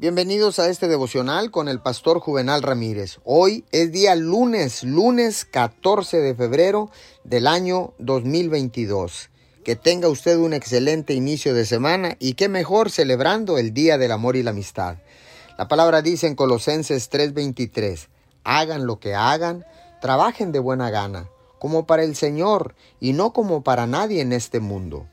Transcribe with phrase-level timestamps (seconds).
[0.00, 3.18] Bienvenidos a este devocional con el pastor Juvenal Ramírez.
[3.24, 6.92] Hoy es día lunes, lunes 14 de febrero
[7.24, 9.30] del año 2022.
[9.64, 14.12] Que tenga usted un excelente inicio de semana y qué mejor celebrando el Día del
[14.12, 14.98] Amor y la Amistad.
[15.58, 18.08] La palabra dice en Colosenses 3:23,
[18.44, 19.64] hagan lo que hagan,
[20.00, 21.28] trabajen de buena gana,
[21.58, 25.08] como para el Señor y no como para nadie en este mundo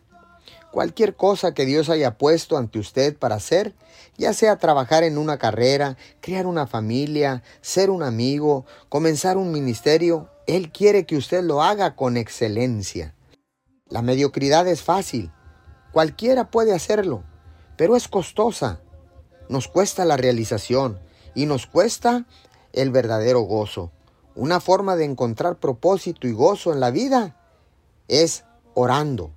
[0.76, 3.74] Cualquier cosa que Dios haya puesto ante usted para hacer,
[4.18, 10.30] ya sea trabajar en una carrera, crear una familia, ser un amigo, comenzar un ministerio,
[10.48, 13.16] Él quiere que usted lo haga con excelencia.
[13.88, 15.32] La mediocridad es fácil,
[15.94, 17.24] cualquiera puede hacerlo,
[17.78, 18.82] pero es costosa.
[19.48, 21.00] Nos cuesta la realización
[21.36, 22.26] y nos cuesta
[22.74, 23.94] el verdadero gozo.
[24.36, 27.38] Una forma de encontrar propósito y gozo en la vida
[28.10, 29.32] es orando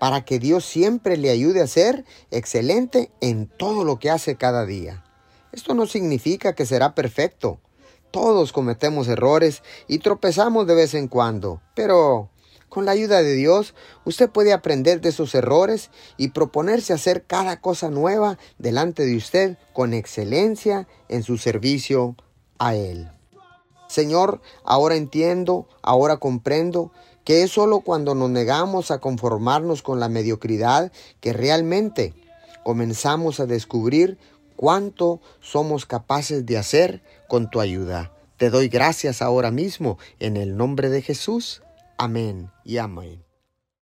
[0.00, 4.64] para que Dios siempre le ayude a ser excelente en todo lo que hace cada
[4.64, 5.04] día.
[5.52, 7.60] Esto no significa que será perfecto.
[8.10, 12.30] Todos cometemos errores y tropezamos de vez en cuando, pero
[12.70, 13.74] con la ayuda de Dios,
[14.06, 19.58] usted puede aprender de sus errores y proponerse hacer cada cosa nueva delante de usted
[19.74, 22.16] con excelencia en su servicio
[22.58, 23.10] a Él.
[23.90, 26.92] Señor, ahora entiendo, ahora comprendo
[27.24, 32.14] que es solo cuando nos negamos a conformarnos con la mediocridad que realmente
[32.62, 34.16] comenzamos a descubrir
[34.54, 38.12] cuánto somos capaces de hacer con tu ayuda.
[38.36, 41.62] Te doy gracias ahora mismo en el nombre de Jesús.
[41.98, 43.29] Amén y amén.